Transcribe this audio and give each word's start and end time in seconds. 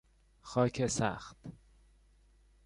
خاک 0.41 0.87
سخت 0.87 1.37